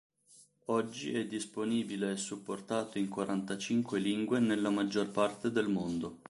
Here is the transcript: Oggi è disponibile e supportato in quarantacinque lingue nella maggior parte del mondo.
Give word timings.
Oggi 0.69 1.13
è 1.13 1.27
disponibile 1.27 2.11
e 2.13 2.17
supportato 2.17 2.97
in 2.97 3.07
quarantacinque 3.07 3.99
lingue 3.99 4.39
nella 4.39 4.71
maggior 4.71 5.11
parte 5.11 5.51
del 5.51 5.69
mondo. 5.69 6.17